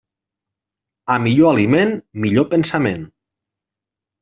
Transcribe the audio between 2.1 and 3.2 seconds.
millor pensament.